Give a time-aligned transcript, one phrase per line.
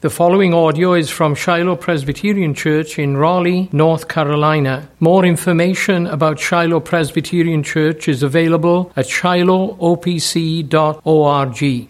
[0.00, 4.88] The following audio is from Shiloh Presbyterian Church in Raleigh, North Carolina.
[5.00, 11.62] More information about Shiloh Presbyterian Church is available at shilohopc.org.
[11.62, 11.88] If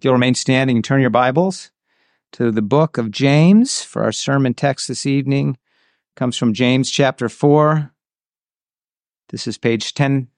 [0.00, 1.72] you'll remain standing and turn your Bibles
[2.32, 5.58] to the book of James for our sermon text this evening
[6.14, 7.92] comes from James chapter 4.
[9.28, 10.28] This is page 10,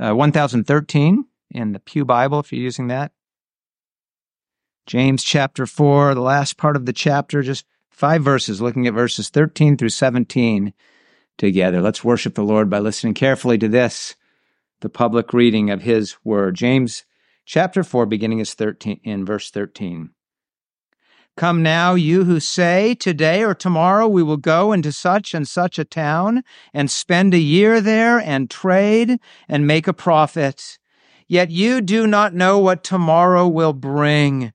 [0.00, 3.12] uh, 1013 in the Pew Bible if you're using that.
[4.88, 9.28] James chapter 4, the last part of the chapter, just five verses, looking at verses
[9.28, 10.72] 13 through 17
[11.36, 11.82] together.
[11.82, 14.16] Let's worship the Lord by listening carefully to this,
[14.80, 16.54] the public reading of his word.
[16.54, 17.04] James
[17.44, 20.08] chapter 4, beginning is 13, in verse 13.
[21.36, 25.78] Come now, you who say, Today or tomorrow we will go into such and such
[25.78, 26.42] a town
[26.72, 29.18] and spend a year there and trade
[29.50, 30.78] and make a profit.
[31.26, 34.54] Yet you do not know what tomorrow will bring.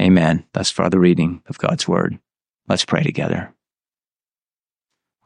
[0.00, 0.44] Amen.
[0.54, 2.18] Thus far, the reading of God's word.
[2.68, 3.52] Let's pray together.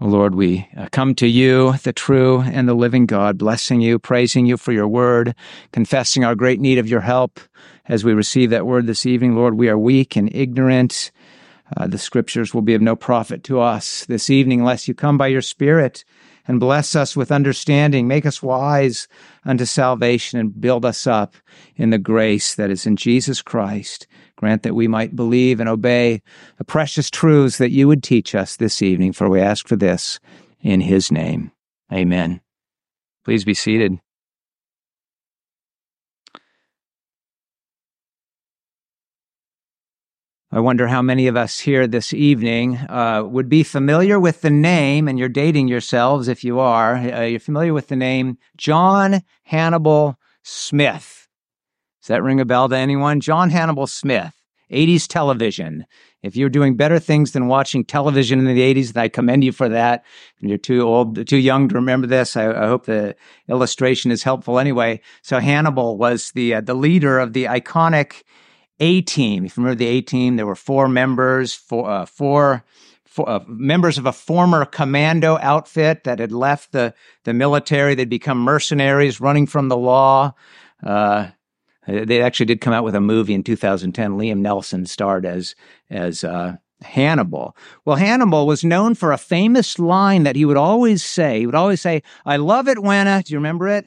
[0.00, 4.44] Lord, we uh, come to you, the true and the living God, blessing you, praising
[4.44, 5.36] you for your word,
[5.72, 7.38] confessing our great need of your help
[7.86, 9.36] as we receive that word this evening.
[9.36, 11.12] Lord, we are weak and ignorant.
[11.76, 15.16] Uh, the scriptures will be of no profit to us this evening unless you come
[15.16, 16.04] by your Spirit
[16.46, 19.08] and bless us with understanding, make us wise
[19.44, 21.34] unto salvation, and build us up
[21.76, 24.06] in the grace that is in Jesus Christ.
[24.44, 26.20] Grant that we might believe and obey
[26.58, 30.20] the precious truths that you would teach us this evening, for we ask for this
[30.60, 31.50] in his name.
[31.90, 32.42] Amen.
[33.24, 33.98] Please be seated.
[40.52, 44.50] I wonder how many of us here this evening uh, would be familiar with the
[44.50, 46.96] name, and you're dating yourselves if you are.
[46.96, 51.23] Uh, you're familiar with the name John Hannibal Smith.
[52.04, 53.20] Does that ring a bell to anyone?
[53.20, 54.34] John Hannibal Smith,
[54.70, 55.86] 80s television.
[56.22, 59.52] If you're doing better things than watching television in the 80s, then I commend you
[59.52, 60.04] for that.
[60.38, 62.36] And you're too old, too young to remember this.
[62.36, 63.16] I, I hope the
[63.48, 65.00] illustration is helpful anyway.
[65.22, 68.22] So Hannibal was the uh, the leader of the iconic
[68.80, 69.46] a team.
[69.46, 72.64] If you remember the A team, there were four members, four, uh, four,
[73.16, 76.92] uh, members of a former commando outfit that had left the,
[77.22, 77.94] the military.
[77.94, 80.34] They'd become mercenaries running from the law.
[80.82, 81.28] Uh,
[81.86, 84.12] they actually did come out with a movie in 2010.
[84.12, 85.54] Liam Neeson starred as,
[85.90, 87.56] as, uh, Hannibal.
[87.84, 91.40] Well, Hannibal was known for a famous line that he would always say.
[91.40, 93.86] He would always say, I love it when, uh, do you remember it?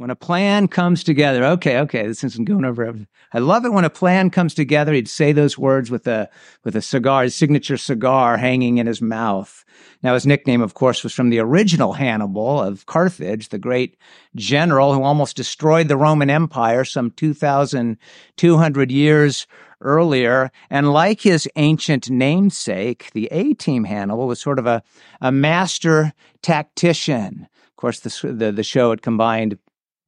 [0.00, 1.44] When a plan comes together.
[1.44, 2.90] Okay, okay, this isn't going over.
[3.34, 4.94] I love it when a plan comes together.
[4.94, 6.30] He'd say those words with a
[6.64, 9.62] with a cigar, his signature cigar hanging in his mouth.
[10.02, 13.98] Now, his nickname, of course, was from the original Hannibal of Carthage, the great
[14.34, 19.46] general who almost destroyed the Roman Empire some 2,200 years
[19.82, 20.50] earlier.
[20.70, 24.82] And like his ancient namesake, the A Team Hannibal was sort of a,
[25.20, 27.46] a master tactician.
[27.68, 29.58] Of course, the, the, the show had combined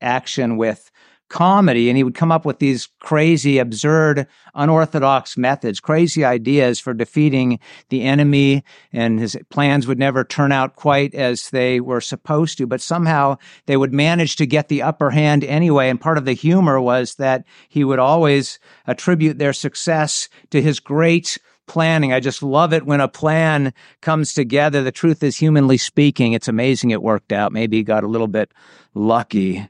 [0.02, 0.90] action with
[1.32, 6.92] comedy and he would come up with these crazy absurd unorthodox methods crazy ideas for
[6.92, 7.58] defeating
[7.88, 8.62] the enemy
[8.92, 13.34] and his plans would never turn out quite as they were supposed to but somehow
[13.64, 17.14] they would manage to get the upper hand anyway and part of the humor was
[17.14, 22.12] that he would always attribute their success to his great planning.
[22.12, 24.82] I just love it when a plan comes together.
[24.82, 27.52] The truth is, humanly speaking, it's amazing it worked out.
[27.52, 28.52] Maybe he got a little bit
[28.94, 29.68] lucky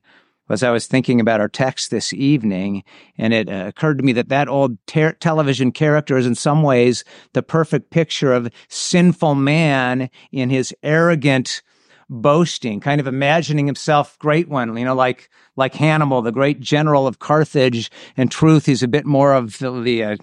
[0.53, 2.85] as I was thinking about our text this evening,
[3.17, 6.63] and it uh, occurred to me that that old ter- television character is in some
[6.63, 11.63] ways the perfect picture of sinful man in his arrogant
[12.09, 17.07] boasting, kind of imagining himself great one, you know, like like Hannibal, the great general
[17.07, 17.91] of Carthage.
[18.16, 20.16] In truth, he's a bit more of the, the uh,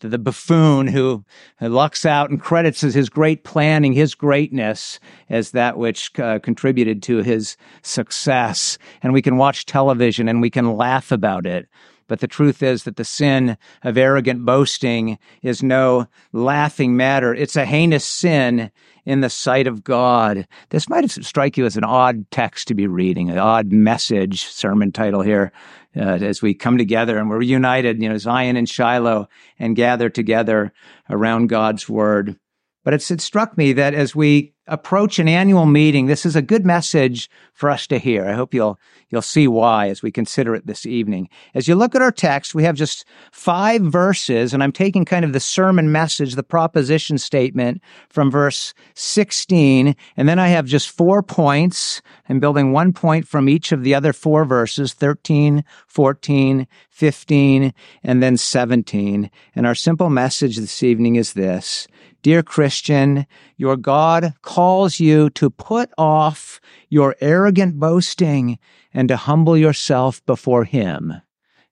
[0.00, 1.24] the, the buffoon who
[1.60, 7.18] lucks out and credits his great planning, his greatness as that which uh, contributed to
[7.18, 8.78] his success.
[9.02, 11.68] And we can watch television and we can laugh about it.
[12.06, 17.34] But the truth is that the sin of arrogant boasting is no laughing matter.
[17.34, 18.70] It's a heinous sin
[19.06, 20.46] in the sight of God.
[20.70, 24.92] This might strike you as an odd text to be reading, an odd message, sermon
[24.92, 25.52] title here,
[25.96, 30.08] uh, as we come together and we're united, you know, Zion and Shiloh, and gather
[30.08, 30.72] together
[31.10, 32.38] around God's word.
[32.84, 36.42] But it's, it struck me that as we approach an annual meeting, this is a
[36.42, 38.26] good message for us to hear.
[38.26, 38.78] I hope you'll,
[39.10, 41.28] you'll see why as we consider it this evening.
[41.54, 45.24] As you look at our text, we have just five verses, and I'm taking kind
[45.24, 50.90] of the sermon message, the proposition statement from verse 16, and then I have just
[50.90, 52.00] four points.
[52.28, 58.22] I'm building one point from each of the other four verses, 13, 14, 15, and
[58.22, 59.30] then 17.
[59.54, 61.86] And our simple message this evening is this.
[62.24, 63.26] Dear Christian,
[63.58, 68.58] your God calls you to put off your arrogant boasting
[68.94, 71.20] and to humble yourself before Him,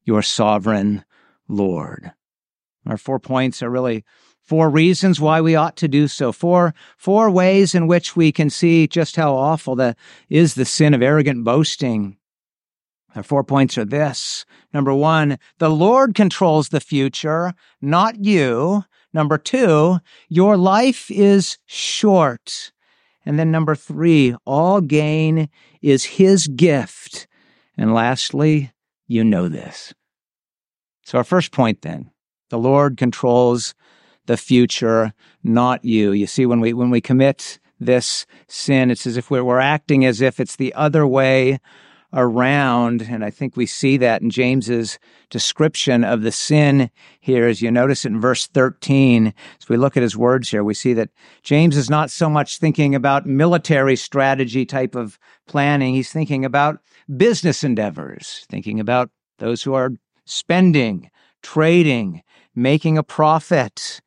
[0.05, 1.07] your sovereign
[1.49, 2.13] Lord.
[2.85, 4.05] Our four points are really
[4.43, 6.33] four reasons why we ought to do so.
[6.33, 9.97] Four, four ways in which we can see just how awful the,
[10.29, 12.19] is the sin of arrogant boasting.
[13.17, 14.45] Our four points are this.
[14.75, 18.85] Number one, the Lord controls the future, not you.
[19.13, 19.99] Number two,
[20.29, 22.73] your life is short.
[23.25, 25.49] And then number three, all gain
[25.81, 27.27] is his gift.
[27.77, 28.73] And lastly,
[29.07, 29.95] you know this.
[31.05, 32.11] So our first point then,
[32.51, 33.75] the Lord controls
[34.27, 35.13] the future,
[35.43, 36.13] not you.
[36.13, 40.05] You see, when we, when we commit this sin, it's as if we're, we're acting
[40.05, 41.59] as if it's the other way
[42.13, 43.03] around.
[43.03, 44.99] And I think we see that in James's
[45.31, 47.47] description of the sin here.
[47.47, 50.93] As you notice in verse 13, as we look at his words here, we see
[50.95, 51.11] that
[51.43, 55.95] James is not so much thinking about military strategy type of planning.
[55.95, 56.81] He's thinking about
[57.17, 59.93] business endeavors, thinking about those who are
[60.25, 61.11] spending,
[61.43, 62.23] trading,
[62.55, 64.01] making a profit.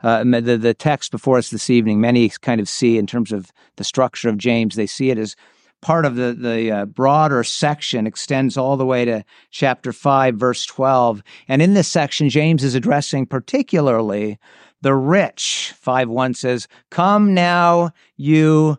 [0.00, 3.50] Uh, the, the text before us this evening, many kind of see in terms of
[3.76, 5.34] the structure of James, they see it as
[5.80, 10.66] part of the, the uh, broader section extends all the way to chapter 5, verse
[10.66, 11.22] 12.
[11.48, 14.38] And in this section, James is addressing particularly
[14.82, 15.74] the rich.
[15.76, 18.78] 5 1 says, Come now, you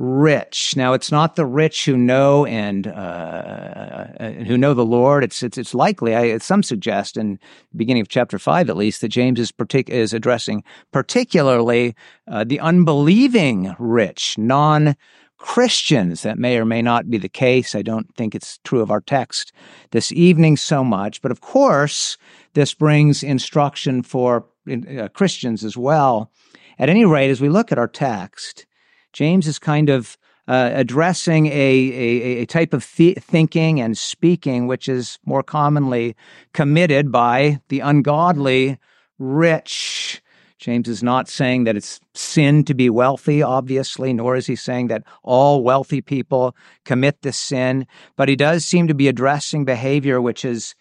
[0.00, 0.74] rich.
[0.76, 5.22] Now, it's not the rich who know and uh, uh, who know the Lord.
[5.22, 6.14] It's it's it's likely.
[6.14, 7.34] I, some suggest in
[7.70, 11.94] the beginning of chapter five, at least, that James is partic- is addressing particularly
[12.26, 14.96] uh, the unbelieving rich, non
[15.40, 16.22] Christians.
[16.22, 17.74] That may or may not be the case.
[17.74, 19.52] I don't think it's true of our text
[19.90, 21.22] this evening so much.
[21.22, 22.16] But of course,
[22.52, 26.30] this brings instruction for uh, Christians as well.
[26.78, 28.66] At any rate, as we look at our text,
[29.12, 30.16] James is kind of
[30.46, 36.16] uh, addressing a, a, a, type of th- thinking and speaking which is more commonly
[36.52, 38.78] committed by the ungodly
[39.18, 40.22] rich
[40.60, 44.88] James is not saying that it's sin to be wealthy, obviously, nor is he saying
[44.88, 46.54] that all wealthy people
[46.84, 50.74] commit this sin, but he does seem to be addressing behavior which is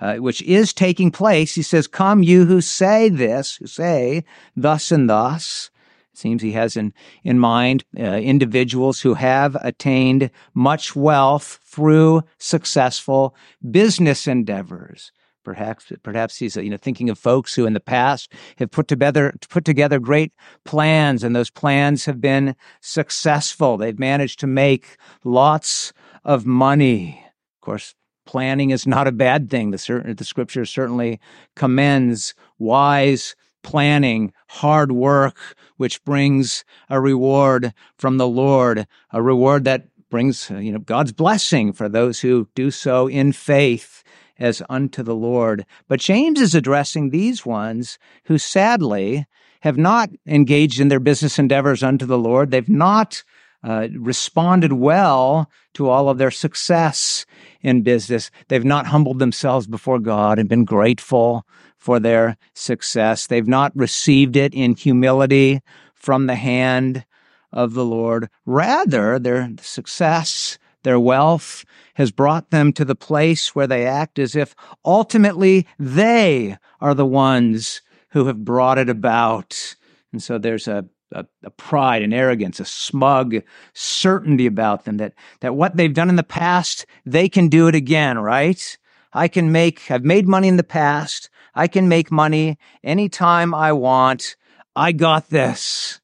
[0.00, 1.54] uh, which is taking place.
[1.54, 4.24] He says, "Come, you who say this, who say
[4.56, 5.70] thus and thus."
[6.12, 12.22] It seems he has in in mind uh, individuals who have attained much wealth through
[12.38, 13.36] successful
[13.70, 15.12] business endeavors.
[15.46, 19.32] Perhaps, perhaps he's you know thinking of folks who in the past have put together
[19.48, 20.32] put together great
[20.64, 23.76] plans, and those plans have been successful.
[23.76, 25.92] They've managed to make lots
[26.24, 27.22] of money.
[27.58, 27.94] Of course,
[28.24, 29.70] planning is not a bad thing.
[29.70, 31.20] The, the scripture certainly
[31.54, 35.38] commends wise planning, hard work,
[35.76, 41.72] which brings a reward from the Lord, a reward that brings you know God's blessing
[41.72, 44.02] for those who do so in faith
[44.38, 45.64] as unto the Lord.
[45.88, 49.26] But James is addressing these ones who sadly
[49.60, 52.50] have not engaged in their business endeavors unto the Lord.
[52.50, 53.22] They've not
[53.64, 57.26] uh, responded well to all of their success
[57.62, 58.30] in business.
[58.48, 63.26] They've not humbled themselves before God and been grateful for their success.
[63.26, 65.60] They've not received it in humility
[65.94, 67.04] from the hand
[67.52, 68.28] of the Lord.
[68.44, 71.64] Rather, their success their wealth
[71.94, 77.04] has brought them to the place where they act as if ultimately they are the
[77.04, 79.74] ones who have brought it about.
[80.12, 83.34] And so there's a, a, a, pride and arrogance, a smug
[83.74, 87.74] certainty about them that, that what they've done in the past, they can do it
[87.74, 88.78] again, right?
[89.12, 91.30] I can make, I've made money in the past.
[91.52, 94.36] I can make money anytime I want.
[94.76, 96.00] I got this.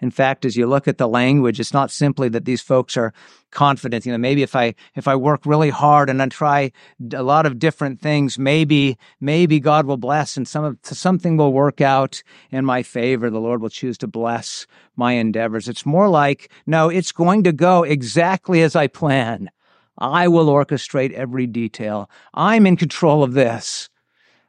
[0.00, 3.12] In fact, as you look at the language, it's not simply that these folks are
[3.50, 4.06] confident.
[4.06, 6.72] You know, maybe if I if I work really hard and I try
[7.12, 11.52] a lot of different things, maybe maybe God will bless and some of something will
[11.52, 13.28] work out in my favor.
[13.28, 15.68] The Lord will choose to bless my endeavors.
[15.68, 19.50] It's more like, no, it's going to go exactly as I plan.
[19.98, 22.08] I will orchestrate every detail.
[22.32, 23.88] I'm in control of this.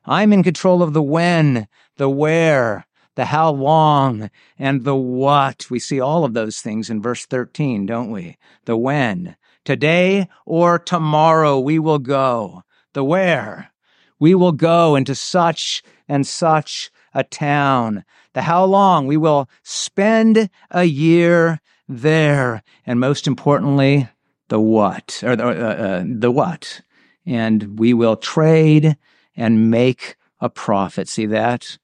[0.06, 2.86] I'm in control of the when, the where,
[3.16, 5.70] the how long, and the what.
[5.70, 8.38] We see all of those things in verse 13, don't we?
[8.66, 9.36] The when.
[9.66, 12.64] Today or tomorrow we will go.
[12.94, 13.72] The where.
[14.20, 18.04] We will go into such and such a town.
[18.34, 22.64] The how long we will spend a year there.
[22.86, 24.10] And most importantly,
[24.50, 26.82] the what, or the, uh, uh, the what.
[27.26, 28.98] And we will trade
[29.36, 31.08] and make a profit.
[31.08, 31.78] See that?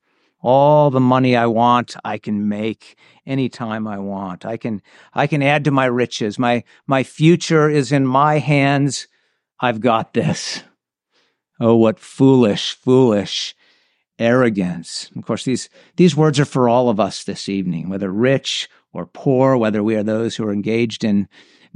[0.47, 4.45] All the money I want, I can make anytime I want.
[4.45, 6.37] I can, I can add to my riches.
[6.37, 9.07] My, my future is in my hands.
[9.59, 10.61] I've got this.
[11.59, 13.55] Oh, what foolish, foolish
[14.19, 15.09] arrogance.
[15.15, 19.07] Of course, these, these words are for all of us this evening, whether rich or
[19.07, 21.27] poor, whether we are those who are engaged in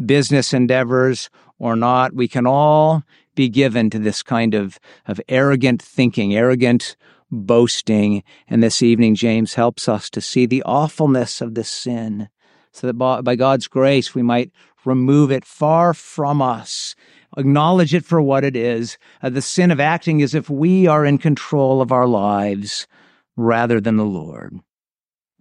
[0.05, 2.13] business endeavors or not.
[2.13, 3.01] We can all
[3.33, 6.95] be given to this kind of, of arrogant thinking, arrogant
[7.31, 8.23] boasting.
[8.47, 12.29] And this evening, James helps us to see the awfulness of this sin
[12.71, 14.51] so that by, God's grace, we might
[14.85, 16.95] remove it far from us
[17.37, 18.97] acknowledge it for what it is.
[19.21, 22.87] Uh, the sin of acting as if we are in control of our lives
[23.35, 24.59] rather than the Lord.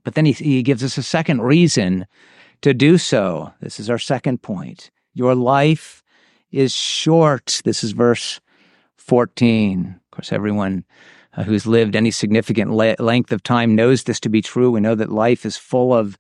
[0.05, 2.07] But then he, he gives us a second reason
[2.63, 3.53] to do so.
[3.61, 4.91] This is our second point.
[5.15, 6.03] Your life
[6.51, 7.61] is short.
[7.65, 8.41] This is verse
[8.97, 10.01] 14.
[10.05, 10.85] Of course, everyone
[11.37, 14.71] uh, who's lived any significant le- length of time knows this to be true.
[14.71, 16.19] We know that life is full of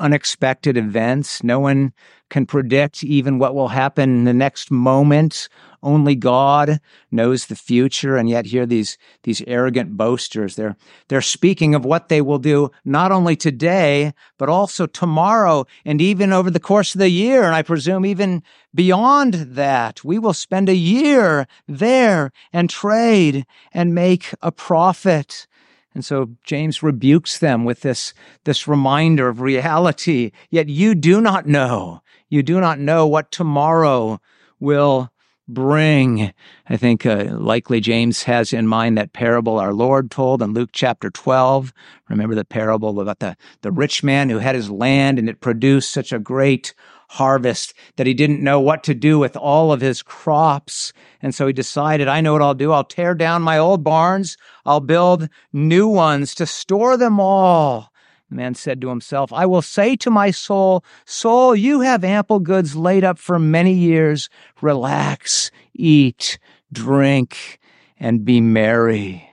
[0.00, 1.42] unexpected events.
[1.42, 1.92] No one
[2.30, 5.48] can predict even what will happen in the next moment.
[5.82, 8.16] Only God knows the future.
[8.16, 10.76] And yet here these, these arrogant boasters, they're,
[11.08, 16.32] they're speaking of what they will do not only today, but also tomorrow and even
[16.32, 17.44] over the course of the year.
[17.44, 18.42] And I presume even
[18.74, 25.46] beyond that, we will spend a year there and trade and make a profit.
[25.94, 28.14] And so James rebukes them with this,
[28.44, 30.32] this reminder of reality.
[30.50, 32.02] Yet you do not know.
[32.28, 34.20] You do not know what tomorrow
[34.60, 35.10] will
[35.48, 36.32] bring.
[36.68, 40.70] I think uh, likely James has in mind that parable our Lord told in Luke
[40.72, 41.72] chapter 12.
[42.10, 45.90] Remember the parable about the, the rich man who had his land and it produced
[45.90, 46.74] such a great
[47.08, 50.92] harvest that he didn't know what to do with all of his crops.
[51.20, 52.72] And so he decided, I know what I'll do.
[52.72, 54.36] I'll tear down my old barns.
[54.64, 57.90] I'll build new ones to store them all.
[58.28, 62.40] The man said to himself, I will say to my soul, Soul, you have ample
[62.40, 64.28] goods laid up for many years.
[64.60, 66.38] Relax, eat,
[66.70, 67.58] drink,
[67.98, 69.30] and be merry.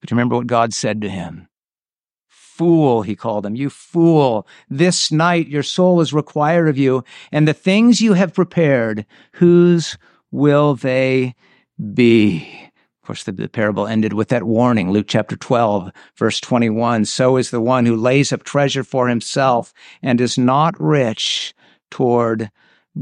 [0.00, 1.47] But remember what God said to him
[2.58, 3.54] fool, he called him.
[3.54, 4.46] You fool.
[4.68, 9.96] This night your soul is required of you, and the things you have prepared, whose
[10.30, 11.34] will they
[11.94, 12.70] be?
[13.00, 17.06] Of course, the, the, parable ended with that warning, Luke chapter 12, verse 21.
[17.06, 19.72] So is the one who lays up treasure for himself
[20.02, 21.54] and is not rich
[21.90, 22.50] toward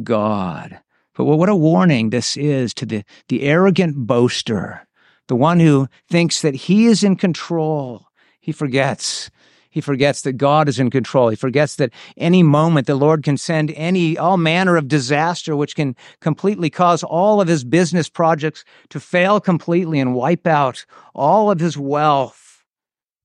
[0.05, 0.79] God.
[1.15, 4.87] But what a warning this is to the, the arrogant boaster,
[5.29, 8.07] the one who thinks that he is in control.
[8.39, 9.31] He forgets
[9.77, 11.29] he forgets that God is in control.
[11.29, 15.77] He forgets that any moment the Lord can send any, all manner of disaster, which
[15.77, 21.51] can completely cause all of his business projects to fail completely and wipe out all
[21.51, 22.65] of his wealth.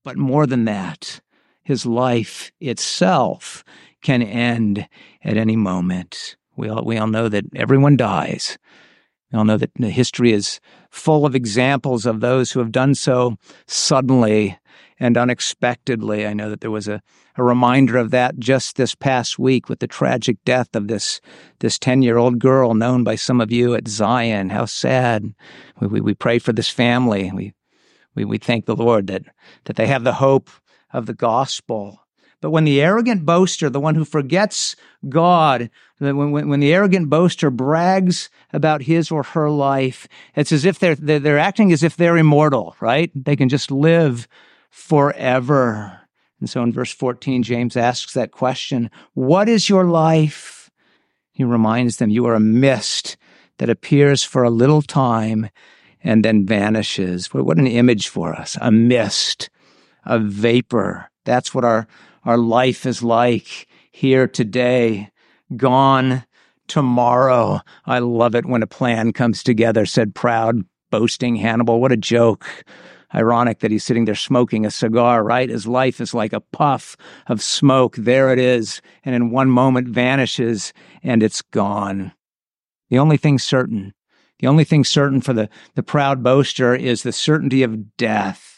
[0.04, 1.22] But more than that,
[1.62, 3.64] his life itself
[4.02, 4.86] can end
[5.24, 6.36] at any moment.
[6.54, 8.58] We all, we all know that everyone dies.
[9.32, 13.38] We all know that history is full of examples of those who have done so
[13.66, 14.58] suddenly
[15.02, 16.28] and unexpectedly.
[16.28, 17.02] I know that there was a,
[17.36, 21.20] a reminder of that just this past week with the tragic death of this
[21.58, 24.50] this 10 year old girl known by some of you at Zion.
[24.50, 25.34] How sad.
[25.80, 27.32] We, we, we pray for this family.
[27.34, 27.52] We,
[28.14, 29.24] we, we thank the Lord that,
[29.64, 30.48] that they have the hope
[30.92, 31.98] of the gospel.
[32.40, 34.76] But when the arrogant boaster, the one who forgets
[35.08, 35.68] God,
[35.98, 40.06] when, when, when, the arrogant boaster brags about his or her life,
[40.36, 43.10] it's as if they're, they're, they're acting as if they're immortal, right?
[43.16, 44.28] They can just live
[44.72, 46.00] forever.
[46.40, 50.70] And so in verse 14, James asks that question What is your life?
[51.30, 53.16] He reminds them, You are a mist
[53.58, 55.50] that appears for a little time
[56.02, 57.32] and then vanishes.
[57.32, 59.50] What an image for us a mist,
[60.04, 61.08] a vapor.
[61.24, 61.86] That's what our,
[62.24, 65.10] our life is like here today,
[65.56, 66.24] gone
[66.66, 67.60] tomorrow.
[67.84, 71.80] I love it when a plan comes together, said proud, boasting Hannibal.
[71.80, 72.64] What a joke.
[73.14, 75.48] Ironic that he's sitting there smoking a cigar, right?
[75.48, 77.96] His life is like a puff of smoke.
[77.96, 78.80] There it is.
[79.04, 82.12] And in one moment vanishes and it's gone.
[82.90, 83.94] The only thing certain,
[84.38, 88.52] the only thing certain for the, the proud boaster is the certainty of death.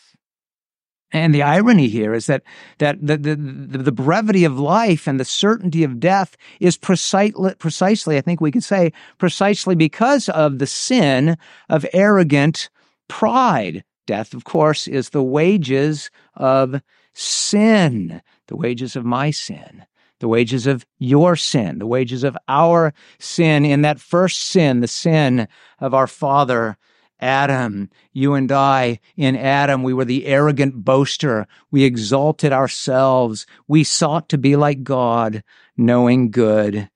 [1.15, 2.43] And the irony here is that,
[2.79, 8.19] that the, the, the, brevity of life and the certainty of death is precisely, precisely,
[8.19, 11.37] I think we could say, precisely because of the sin
[11.69, 12.69] of arrogant
[13.07, 13.85] pride.
[14.07, 16.81] Death, of course, is the wages of
[17.13, 19.85] sin, the wages of my sin,
[20.21, 24.89] the wages of your sin, the wages of our sin in that first sin, the
[24.89, 25.49] sin
[25.81, 26.77] of our father
[27.21, 31.47] Adam, you and I, in Adam, we were the arrogant boaster.
[31.71, 33.47] We exalted ourselves.
[33.67, 35.43] We sought to be like God,
[35.77, 36.91] knowing good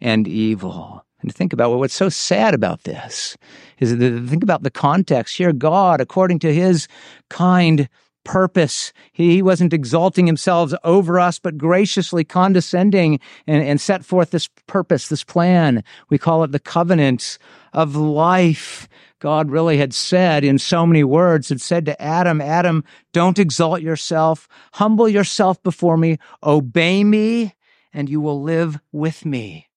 [0.00, 1.06] and evil.
[1.20, 3.36] And to think about what's so sad about this
[3.78, 5.52] is to think about the context here.
[5.52, 6.88] God, according to his
[7.28, 7.88] kind
[8.24, 14.48] purpose, he wasn't exalting himself over us, but graciously condescending and, and set forth this
[14.66, 15.82] purpose, this plan.
[16.10, 17.38] We call it the covenant
[17.72, 18.88] of life
[19.20, 23.82] God really had said in so many words, had said to Adam, Adam, don't exalt
[23.82, 24.48] yourself.
[24.74, 26.18] Humble yourself before me.
[26.42, 27.54] Obey me
[27.92, 29.69] and you will live with me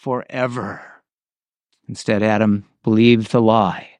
[0.00, 0.82] forever.
[1.86, 3.90] Instead, Adam believed the lie,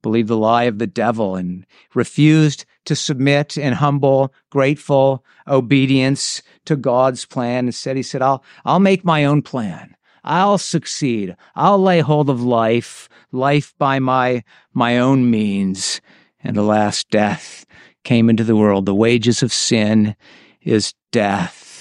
[0.00, 6.76] believed the lie of the devil and refused to submit in humble, grateful obedience to
[6.76, 7.66] God's plan.
[7.66, 9.96] Instead, he said, I'll, I'll make my own plan.
[10.22, 11.34] I'll succeed.
[11.56, 16.00] I'll lay hold of life, life by my, my own means.
[16.44, 17.66] And alas, death
[18.04, 18.86] came into the world.
[18.86, 20.14] The wages of sin
[20.60, 21.71] is death.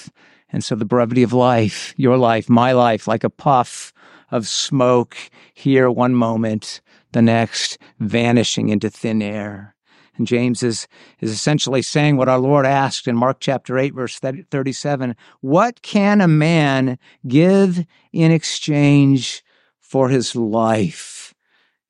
[0.51, 3.93] And so the brevity of life, your life, my life, like a puff
[4.31, 5.17] of smoke
[5.53, 6.81] here one moment,
[7.11, 9.75] the next vanishing into thin air.
[10.17, 10.87] And James is,
[11.19, 15.15] is essentially saying what our Lord asked in Mark chapter 8, verse 37.
[15.39, 19.43] What can a man give in exchange
[19.79, 21.33] for his life?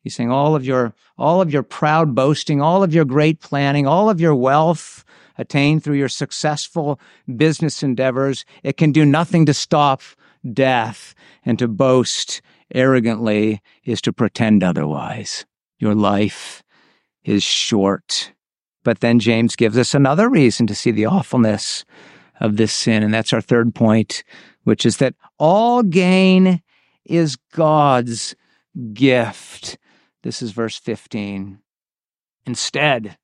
[0.02, 3.86] He's saying all of your, all of your proud boasting, all of your great planning,
[3.86, 5.04] all of your wealth
[5.38, 7.00] attained through your successful
[7.36, 10.02] business endeavors, it can do nothing to stop
[10.54, 11.14] death.
[11.44, 12.42] And to boast
[12.74, 15.46] arrogantly is to pretend otherwise.
[15.80, 16.64] Your life
[17.24, 18.34] is short.
[18.84, 21.86] But then James gives us another reason to see the awfulness
[22.40, 23.04] of this sin.
[23.04, 24.24] And that's our third point,
[24.64, 26.62] which is that all gain
[27.06, 28.36] is God's
[28.94, 29.78] gift.
[30.24, 31.60] This is verse 15.
[32.46, 33.18] Instead,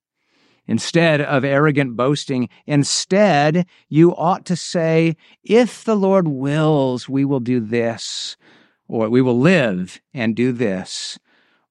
[0.67, 7.39] instead of arrogant boasting, instead, you ought to say, if the Lord wills, we will
[7.39, 8.37] do this,
[8.87, 11.17] or we will live and do this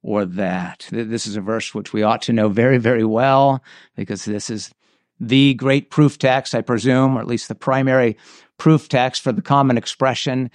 [0.02, 0.88] or that.
[0.90, 3.62] This is a verse which we ought to know very, very well
[3.96, 4.70] because this is
[5.18, 8.16] the great proof text, I presume, or at least the primary
[8.58, 10.50] proof text for the common expression,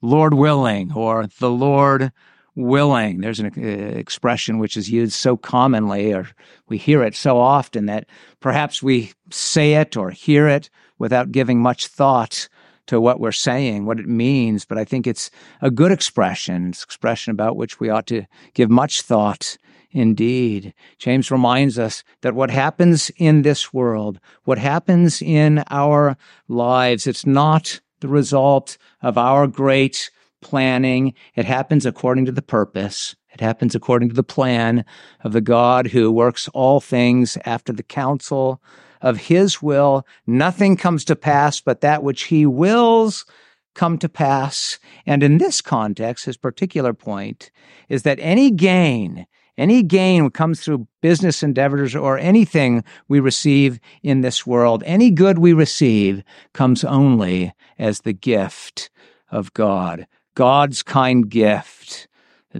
[0.00, 2.12] Lord willing, or the Lord
[2.56, 3.20] willing.
[3.20, 6.28] There's an uh, expression which is used so commonly, or
[6.68, 8.06] we hear it so often that
[8.40, 12.48] perhaps we say it or hear it without giving much thought
[12.86, 16.68] to what we're saying, what it means, but I think it's a good expression.
[16.68, 19.58] It's expression about which we ought to give much thought
[19.90, 20.72] indeed.
[20.98, 26.16] James reminds us that what happens in this world, what happens in our
[26.48, 30.10] lives, it's not the result of our great
[30.46, 31.12] planning.
[31.34, 33.16] It happens according to the purpose.
[33.34, 34.84] It happens according to the plan
[35.24, 38.62] of the God who works all things after the counsel
[39.00, 40.06] of his will.
[40.24, 43.26] Nothing comes to pass but that which he wills
[43.74, 44.78] come to pass.
[45.04, 47.50] And in this context, his particular point
[47.88, 49.26] is that any gain,
[49.58, 55.40] any gain comes through business endeavors or anything we receive in this world, any good
[55.40, 56.22] we receive
[56.54, 58.90] comes only as the gift
[59.30, 60.06] of God.
[60.36, 62.06] God's kind gift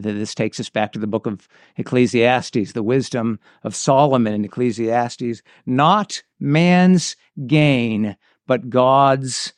[0.03, 5.43] this takes us back to the book of Ecclesiastes, the wisdom of Solomon in Ecclesiastes.
[5.65, 9.53] Not man's gain, but God's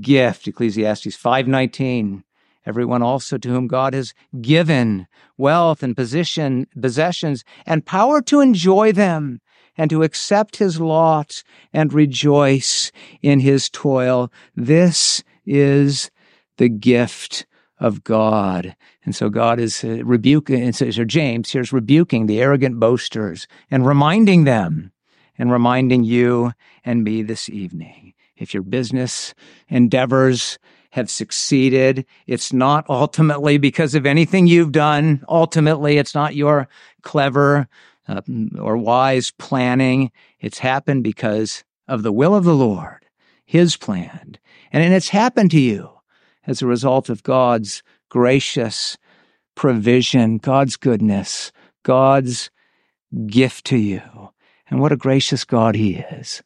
[0.00, 0.46] gift.
[0.48, 2.24] Ecclesiastes 519.
[2.66, 8.92] Everyone also to whom God has given wealth and position, possessions and power to enjoy
[8.92, 9.40] them
[9.76, 12.90] and to accept his lot and rejoice
[13.20, 14.32] in his toil.
[14.56, 16.10] This is
[16.56, 17.46] the gift
[17.78, 18.76] of God.
[19.04, 23.86] And so God is uh, rebuking, and so James here's rebuking the arrogant boasters and
[23.86, 24.92] reminding them
[25.36, 26.52] and reminding you
[26.84, 28.14] and me this evening.
[28.36, 29.34] If your business
[29.68, 30.58] endeavors
[30.90, 35.24] have succeeded, it's not ultimately because of anything you've done.
[35.28, 36.68] Ultimately, it's not your
[37.02, 37.68] clever
[38.06, 38.20] uh,
[38.58, 40.12] or wise planning.
[40.38, 43.06] It's happened because of the will of the Lord,
[43.44, 44.38] His plan.
[44.72, 45.93] And, And it's happened to you
[46.46, 48.96] as a result of God's gracious
[49.54, 51.52] provision, God's goodness,
[51.82, 52.50] God's
[53.26, 54.02] gift to you.
[54.68, 56.42] And what a gracious God he is.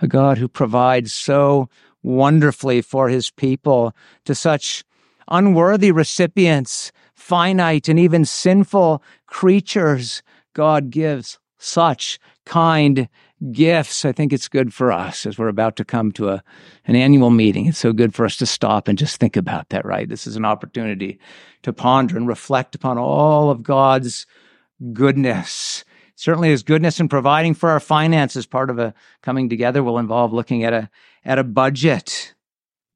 [0.00, 1.68] A God who provides so
[2.02, 4.84] wonderfully for his people to such
[5.28, 10.22] unworthy recipients, finite and even sinful creatures.
[10.54, 13.08] God gives such kind
[13.50, 14.04] gifts.
[14.04, 16.44] I think it's good for us as we're about to come to a,
[16.86, 17.66] an annual meeting.
[17.66, 20.08] It's so good for us to stop and just think about that, right?
[20.08, 21.18] This is an opportunity
[21.62, 24.26] to ponder and reflect upon all of God's
[24.92, 25.84] goodness.
[26.14, 28.46] Certainly his goodness in providing for our finances.
[28.46, 30.90] Part of a coming together will involve looking at a,
[31.24, 32.34] at a budget.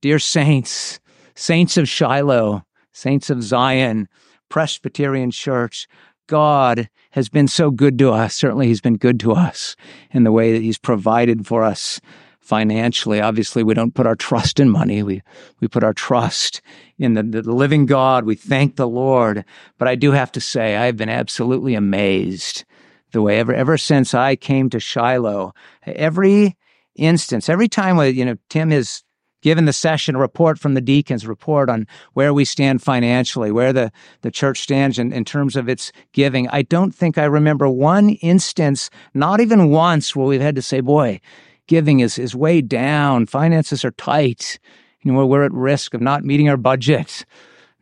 [0.01, 1.01] Dear saints,
[1.35, 4.09] saints of Shiloh, saints of Zion,
[4.49, 5.89] Presbyterian Church,
[6.27, 8.35] God has been so good to us.
[8.35, 9.77] Certainly, He's been good to us
[10.11, 12.01] in the way that He's provided for us
[12.41, 13.21] financially.
[13.21, 15.03] Obviously, we don't put our trust in money.
[15.03, 15.23] We,
[15.61, 16.61] we put our trust
[16.99, 18.25] in the, the living God.
[18.25, 19.45] We thank the Lord.
[19.79, 22.65] But I do have to say, I've been absolutely amazed
[23.13, 26.57] the way ever, ever since I came to Shiloh, every
[26.95, 29.03] instance, every time, you know, Tim has
[29.47, 33.73] given the session a report from the deacons, report on where we stand financially, where
[33.73, 36.49] the, the church stands in, in terms of its giving.
[36.49, 40.81] I don't think I remember one instance, not even once, where we've had to say,
[40.81, 41.21] boy,
[41.69, 43.27] giving is, is way down.
[43.27, 44.59] Finances are tight.
[45.03, 47.25] You know, we're at risk of not meeting our budget,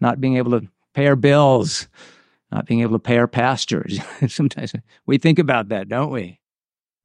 [0.01, 1.89] not being able to pay our bills,
[2.53, 4.01] not being able to pay our pastors.
[4.29, 4.75] Sometimes
[5.07, 6.41] we think about that, don't we?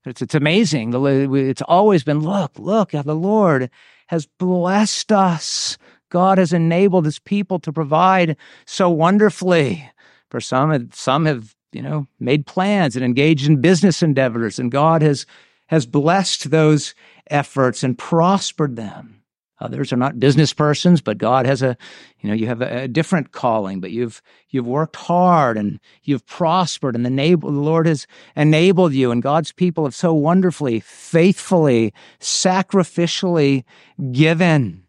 [0.05, 0.93] It's, it's amazing.
[0.93, 3.69] It's always been, look, look, at the Lord
[4.09, 5.77] has blessed us.
[6.09, 9.87] God has enabled his people to provide so wonderfully.
[10.31, 15.03] For some, some have, you know, made plans and engaged in business endeavors, and God
[15.03, 15.27] has,
[15.67, 16.95] has blessed those
[17.29, 19.18] efforts and prospered them.
[19.61, 21.77] Others are not business persons, but God has a,
[22.21, 26.25] you know, you have a, a different calling, but you've, you've worked hard and you've
[26.25, 31.93] prospered and the, the Lord has enabled you and God's people have so wonderfully, faithfully,
[32.19, 33.63] sacrificially
[34.11, 34.83] given.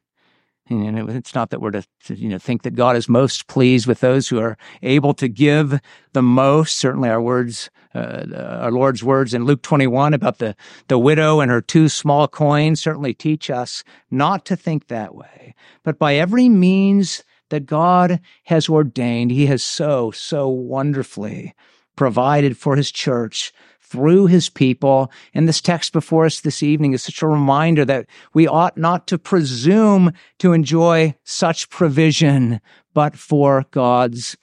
[0.68, 3.88] And it's not that we're to, to, you know, think that God is most pleased
[3.88, 5.80] with those who are able to give
[6.12, 6.78] the most.
[6.78, 8.24] Certainly our words, uh,
[8.62, 10.54] our Lord's words in Luke 21 about the,
[10.88, 15.54] the widow and her two small coins certainly teach us not to think that way.
[15.82, 21.54] But by every means that God has ordained, he has so, so wonderfully
[21.96, 25.10] provided for his church through his people.
[25.34, 29.08] And this text before us this evening is such a reminder that we ought not
[29.08, 32.60] to presume to enjoy such provision,
[32.94, 34.36] but for God's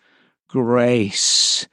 [0.50, 1.66] grace.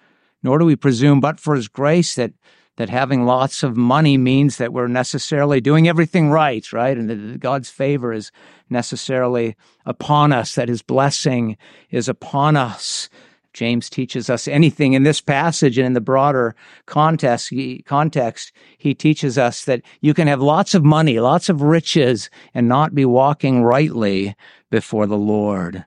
[0.44, 2.32] Nor do we presume, but for his grace, that
[2.76, 6.96] that having lots of money means that we're necessarily doing everything right, right?
[6.96, 8.32] And that God's favor is
[8.68, 9.54] necessarily
[9.86, 11.56] upon us, that his blessing
[11.90, 13.08] is upon us.
[13.52, 18.92] James teaches us anything in this passage and in the broader context, he, context, he
[18.92, 23.04] teaches us that you can have lots of money, lots of riches, and not be
[23.04, 24.34] walking rightly
[24.70, 25.84] before the Lord.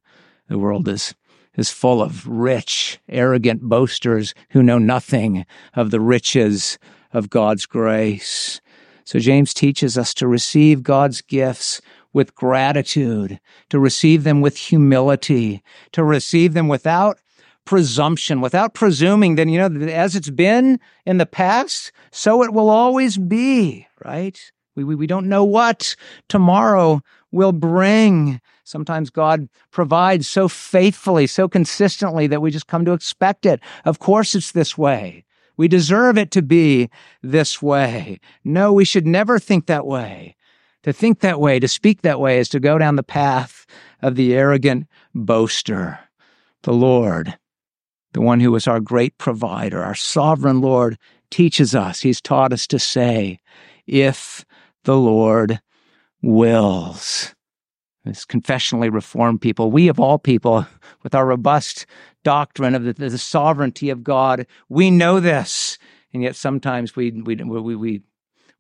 [0.48, 1.14] The world is
[1.58, 6.78] is full of rich, arrogant boasters who know nothing of the riches
[7.12, 8.62] of God's grace.
[9.04, 11.82] So James teaches us to receive God's gifts
[12.14, 13.40] with gratitude,
[13.70, 17.20] to receive them with humility, to receive them without
[17.66, 22.70] presumption, without presuming that, you know, as it's been in the past, so it will
[22.70, 24.52] always be, right?
[24.76, 25.96] We, we, we don't know what
[26.30, 28.42] tomorrow will bring.
[28.68, 33.60] Sometimes God provides so faithfully, so consistently that we just come to expect it.
[33.86, 35.24] Of course, it's this way.
[35.56, 36.90] We deserve it to be
[37.24, 38.20] this way.
[38.44, 40.36] No, we should never think that way.
[40.84, 43.66] To think that way, to speak that way, is to go down the path
[44.02, 46.00] of the arrogant boaster.
[46.64, 47.38] The Lord
[48.18, 50.98] the one who is our great provider, our sovereign Lord,
[51.30, 52.02] teaches us.
[52.02, 53.40] He's taught us to say,
[53.86, 54.44] if
[54.86, 55.60] the Lord
[56.24, 57.36] wills.
[58.08, 60.66] As confessionally reformed people, we of all people,
[61.04, 61.86] with our robust
[62.24, 65.78] doctrine of the, the sovereignty of God, we know this.
[66.14, 68.02] And yet sometimes we, we, we, we,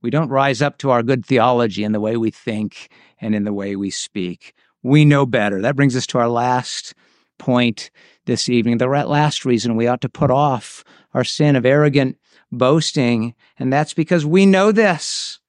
[0.01, 2.89] we don't rise up to our good theology in the way we think
[3.21, 4.53] and in the way we speak.
[4.83, 5.61] We know better.
[5.61, 6.93] That brings us to our last
[7.37, 7.89] point
[8.25, 8.77] this evening.
[8.77, 10.83] The last reason we ought to put off
[11.13, 12.17] our sin of arrogant
[12.51, 15.39] boasting, and that's because we know this.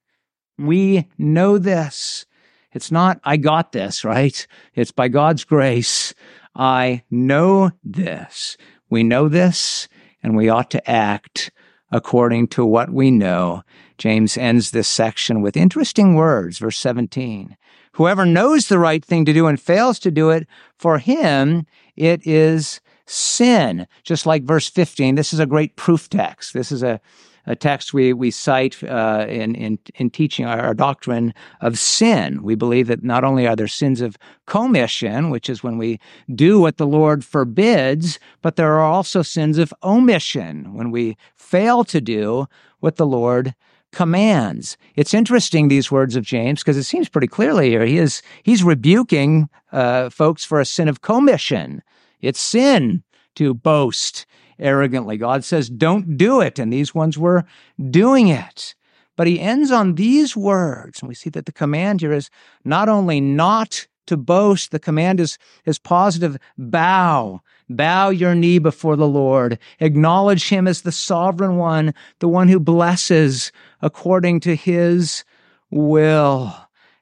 [0.56, 2.26] We know this.
[2.72, 4.46] It's not, I got this, right?
[4.74, 6.14] It's by God's grace.
[6.54, 8.56] I know this.
[8.90, 9.88] We know this,
[10.22, 11.50] and we ought to act
[11.90, 13.62] according to what we know.
[13.96, 17.56] James ends this section with interesting words, verse 17.
[17.92, 22.26] Whoever knows the right thing to do and fails to do it, for him it
[22.26, 23.86] is sin.
[24.04, 26.52] Just like verse 15, this is a great proof text.
[26.52, 27.00] This is a,
[27.48, 32.42] a text we, we cite uh, in, in, in teaching our, our, doctrine of sin.
[32.42, 35.98] We believe that not only are there sins of commission, which is when we
[36.34, 41.84] do what the Lord forbids, but there are also sins of omission, when we fail
[41.84, 42.46] to do
[42.80, 43.54] what the Lord
[43.92, 44.76] commands.
[44.94, 48.62] It's interesting these words of James because it seems pretty clearly here he is he's
[48.62, 51.82] rebuking uh, folks for a sin of commission.
[52.20, 53.02] It's sin
[53.36, 54.26] to boast
[54.58, 55.16] arrogantly.
[55.16, 56.58] God says, don't do it.
[56.58, 57.44] And these ones were
[57.90, 58.74] doing it.
[59.16, 61.00] But he ends on these words.
[61.00, 62.30] And we see that the command here is
[62.64, 67.42] not only not to boast, the command is, is positive bow.
[67.68, 69.58] Bow your knee before the Lord.
[69.80, 75.24] Acknowledge him as the sovereign one, the one who blesses according to his
[75.70, 76.54] will.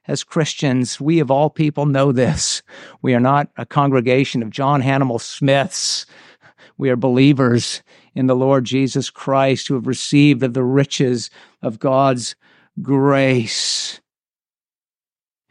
[0.07, 2.61] As Christians, we of all people know this.
[3.01, 6.05] We are not a congregation of John Hannibal Smiths
[6.77, 7.81] we are believers
[8.13, 11.29] in the Lord Jesus Christ who have received of the riches
[11.61, 12.35] of God's
[12.81, 13.99] grace.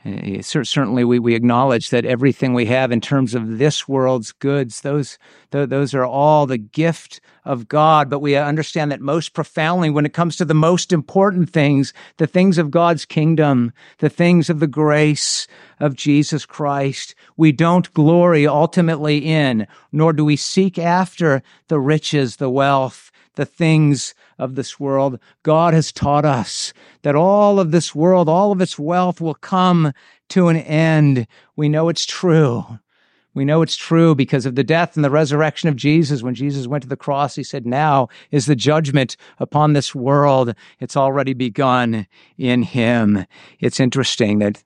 [0.07, 4.83] Eh, certainly, we, we acknowledge that everything we have in terms of this world's goods,
[4.83, 5.19] those,
[5.51, 8.09] those are all the gift of God.
[8.09, 12.27] But we understand that most profoundly, when it comes to the most important things, the
[12.29, 15.49] things of God's kingdom, the things of the grace
[15.81, 22.37] of Jesus Christ, we don't glory ultimately in, nor do we seek after the riches,
[22.37, 25.19] the wealth, the things of this world.
[25.43, 26.73] God has taught us
[27.03, 29.93] that all of this world, all of its wealth will come
[30.31, 31.27] to an end.
[31.57, 32.79] We know it's true.
[33.37, 36.23] We know it's true because of the death and the resurrection of Jesus.
[36.23, 40.55] When Jesus went to the cross, he said, Now is the judgment upon this world.
[40.81, 42.07] It's already begun
[42.39, 43.27] in him.
[43.61, 44.65] It's interesting that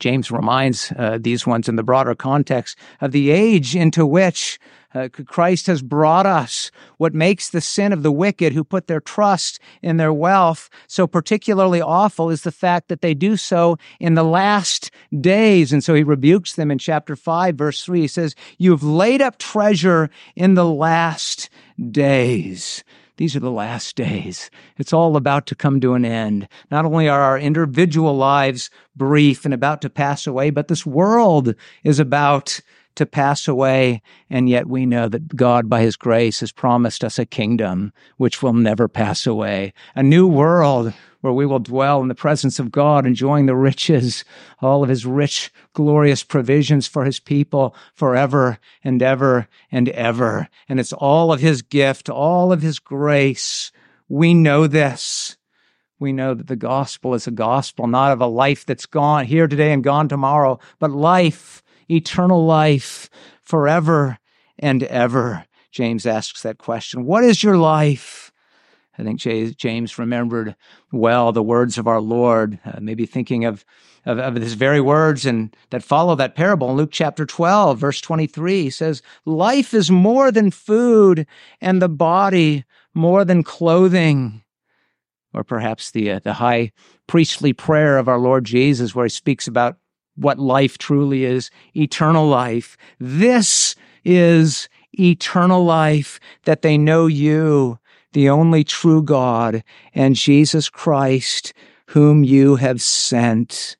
[0.00, 4.58] James reminds uh, these ones in the broader context of the age into which
[4.94, 6.70] uh, Christ has brought us.
[6.96, 11.06] What makes the sin of the wicked who put their trust in their wealth so
[11.06, 15.72] particularly awful is the fact that they do so in the last days.
[15.72, 18.00] And so he rebukes them in chapter 5, verse 3.
[18.00, 21.50] He says, You have laid up treasure in the last
[21.90, 22.82] days.
[23.18, 24.48] These are the last days.
[24.78, 26.48] It's all about to come to an end.
[26.70, 31.54] Not only are our individual lives brief and about to pass away, but this world
[31.82, 32.60] is about
[32.98, 34.02] to pass away.
[34.28, 38.42] And yet we know that God, by his grace, has promised us a kingdom which
[38.42, 42.70] will never pass away, a new world where we will dwell in the presence of
[42.70, 44.24] God, enjoying the riches,
[44.60, 50.48] all of his rich, glorious provisions for his people forever and ever and ever.
[50.68, 53.72] And it's all of his gift, all of his grace.
[54.08, 55.36] We know this.
[55.98, 59.48] We know that the gospel is a gospel not of a life that's gone here
[59.48, 63.10] today and gone tomorrow, but life eternal life
[63.42, 64.18] forever
[64.58, 65.44] and ever?
[65.70, 67.04] James asks that question.
[67.04, 68.32] What is your life?
[68.98, 69.20] I think
[69.56, 70.56] James remembered
[70.90, 73.64] well the words of our Lord, uh, maybe thinking of,
[74.04, 78.00] of, of his very words and that follow that parable in Luke chapter 12, verse
[78.00, 78.64] 23.
[78.64, 81.26] He says, Life is more than food
[81.60, 84.42] and the body more than clothing.
[85.32, 86.72] Or perhaps the, uh, the high
[87.06, 89.76] priestly prayer of our Lord Jesus, where he speaks about
[90.18, 92.76] what life truly is eternal life.
[92.98, 97.78] This is eternal life that they know you,
[98.12, 99.62] the only true God,
[99.94, 101.52] and Jesus Christ,
[101.86, 103.76] whom you have sent.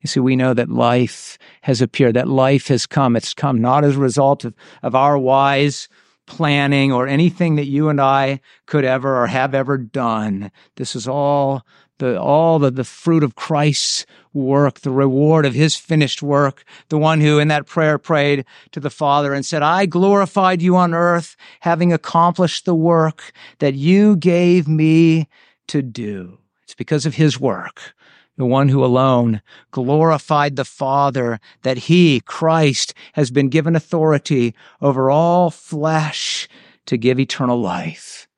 [0.00, 3.16] You see, we know that life has appeared, that life has come.
[3.16, 5.88] It's come not as a result of, of our wise
[6.26, 10.52] planning or anything that you and I could ever or have ever done.
[10.76, 11.64] This is all
[11.98, 16.98] the, all the, the fruit of Christ's work, the reward of his finished work, the
[16.98, 20.94] one who in that prayer prayed to the Father and said, I glorified you on
[20.94, 25.28] earth, having accomplished the work that you gave me
[25.68, 26.38] to do.
[26.64, 27.94] It's because of his work,
[28.36, 35.10] the one who alone glorified the Father, that he, Christ, has been given authority over
[35.10, 36.48] all flesh
[36.86, 38.28] to give eternal life,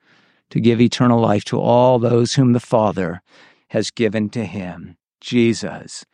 [0.51, 3.21] to give eternal life to all those whom the Father
[3.71, 4.97] has given to him.
[5.21, 6.05] Jesus,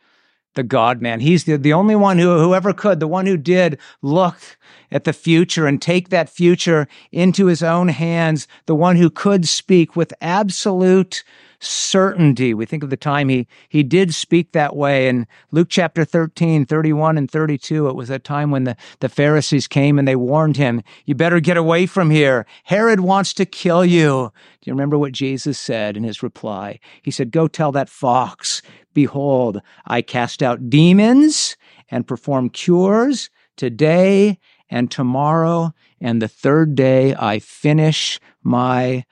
[0.55, 1.19] the God man.
[1.19, 4.57] He's the, the only one who, whoever could, the one who did look
[4.91, 9.47] at the future and take that future into his own hands, the one who could
[9.47, 11.23] speak with absolute
[11.59, 12.53] certainty.
[12.53, 15.07] We think of the time he, he did speak that way.
[15.07, 19.67] In Luke chapter 13, 31 and 32, it was a time when the, the Pharisees
[19.67, 22.45] came and they warned him, you better get away from here.
[22.63, 24.31] Herod wants to kill you.
[24.61, 26.79] Do you remember what Jesus said in his reply?
[27.01, 28.61] He said, go tell that fox,
[28.93, 31.57] behold, I cast out demons
[31.89, 34.39] and perform cures today
[34.69, 35.73] and tomorrow.
[35.99, 39.05] And the third day I finish my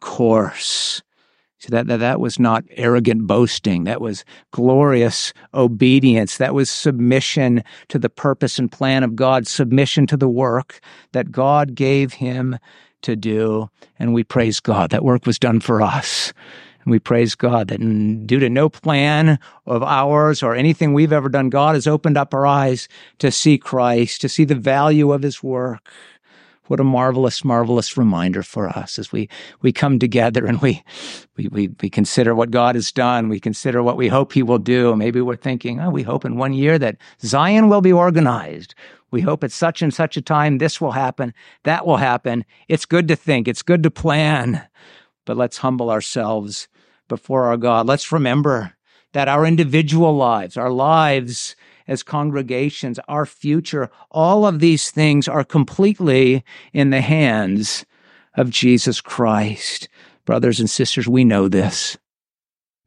[0.00, 1.02] course.
[1.60, 3.84] So that, that, that was not arrogant boasting.
[3.84, 6.38] That was glorious obedience.
[6.38, 10.80] That was submission to the purpose and plan of God, submission to the work
[11.12, 12.58] that God gave him
[13.02, 13.68] to do.
[13.98, 14.90] And we praise God.
[14.90, 16.32] That work was done for us.
[16.84, 17.80] And we praise God that
[18.26, 22.32] due to no plan of ours or anything we've ever done, God has opened up
[22.32, 25.86] our eyes to see Christ, to see the value of his work.
[26.70, 29.28] What a marvelous, marvelous reminder for us as we,
[29.60, 30.84] we come together and we,
[31.36, 33.28] we, we, we consider what God has done.
[33.28, 34.94] We consider what we hope he will do.
[34.94, 38.76] Maybe we're thinking, oh, we hope in one year that Zion will be organized.
[39.10, 42.44] We hope at such and such a time this will happen, that will happen.
[42.68, 43.48] It's good to think.
[43.48, 44.64] It's good to plan,
[45.24, 46.68] but let's humble ourselves
[47.08, 47.88] before our God.
[47.88, 48.76] Let's remember
[49.12, 51.56] that our individual lives, our lives
[51.90, 57.84] as congregations, our future, all of these things are completely in the hands
[58.36, 59.88] of Jesus Christ.
[60.24, 61.98] Brothers and sisters, we know this.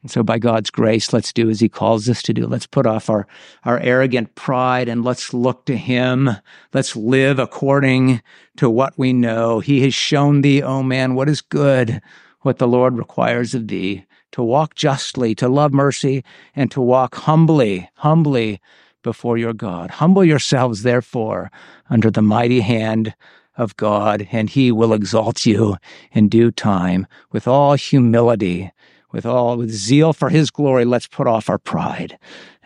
[0.02, 2.48] And so by God's grace, let's do as he calls us to do.
[2.48, 3.28] Let's put off our,
[3.66, 6.30] our arrogant pride and let's look to him.
[6.74, 8.22] Let's live according
[8.56, 9.60] to what we know.
[9.60, 12.02] He has shown thee, O oh man, what is good,
[12.42, 16.24] what the Lord requires of thee, to walk justly, to love mercy,
[16.56, 18.62] and to walk humbly, humbly
[19.04, 19.92] before your God.
[19.92, 21.52] Humble yourselves, therefore,
[21.90, 23.14] under the mighty hand
[23.56, 25.78] of God, and he will exalt you
[26.12, 28.72] in due time with all humility,
[29.12, 30.86] with all with zeal for his glory.
[30.86, 32.18] Let's put off our pride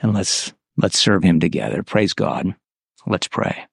[0.02, 1.84] and let's let's serve him together.
[1.84, 2.56] Praise God.
[3.06, 3.66] Let's pray.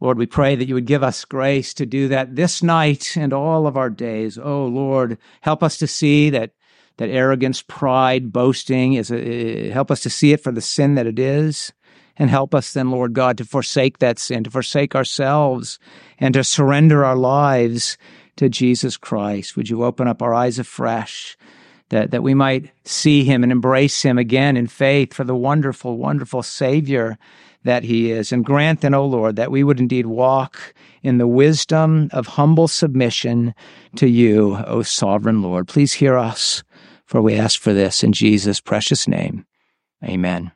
[0.00, 3.32] Lord, we pray that you would give us grace to do that this night and
[3.32, 4.36] all of our days.
[4.38, 6.52] Oh Lord, help us to see that
[6.98, 11.06] that arrogance, pride, boasting is a, help us to see it for the sin that
[11.06, 11.72] it is.
[12.16, 15.80] And help us then, Lord God, to forsake that sin, to forsake ourselves,
[16.20, 17.98] and to surrender our lives
[18.36, 19.56] to Jesus Christ.
[19.56, 21.36] Would you open up our eyes afresh
[21.88, 25.96] that, that we might see him and embrace him again in faith for the wonderful,
[25.96, 27.18] wonderful Savior
[27.64, 28.30] that he is.
[28.30, 32.68] And grant then, O Lord, that we would indeed walk in the wisdom of humble
[32.68, 33.54] submission
[33.96, 35.66] to you, O sovereign Lord.
[35.66, 36.62] Please hear us.
[37.14, 39.46] For we ask for this in Jesus' precious name.
[40.02, 40.50] Amen.